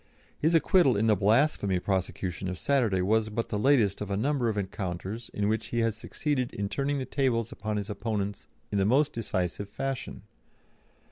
His 0.39 0.55
acquittal 0.55 0.97
in 0.97 1.05
the 1.05 1.15
blasphemy 1.15 1.77
prosecution 1.79 2.47
of 2.47 2.57
Saturday 2.57 3.03
was 3.03 3.29
but 3.29 3.49
the 3.49 3.59
latest 3.59 4.01
of 4.01 4.09
a 4.09 4.17
number 4.17 4.49
of 4.49 4.57
encounters 4.57 5.29
in 5.31 5.47
which 5.47 5.67
he 5.67 5.81
has 5.81 5.95
succeeded 5.95 6.51
in 6.55 6.69
turning 6.69 6.97
the 6.97 7.05
tables 7.05 7.51
upon 7.51 7.77
his 7.77 7.87
opponents 7.87 8.47
in 8.71 8.79
the 8.79 8.83
most 8.85 9.13
decisive 9.13 9.69
fashion. 9.69 10.23